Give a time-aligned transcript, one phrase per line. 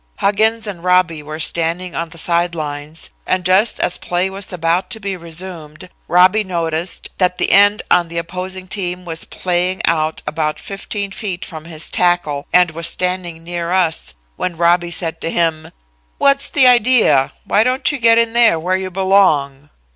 [0.17, 4.89] Huggins and Robby were standing on the side lines, and just as play was about
[4.89, 10.23] to be resumed, Robby noticed that the end on the opposing team was playing out
[10.25, 15.29] about fifteen feet from his tackle, and was standing near us, when Robby said to
[15.29, 15.69] him:
[16.17, 17.31] "'What's the idea?
[17.45, 19.69] Why don't you get in there where you belong?'